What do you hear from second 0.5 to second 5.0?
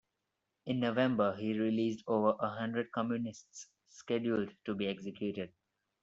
In November, he released over a hundred communists scheduled to be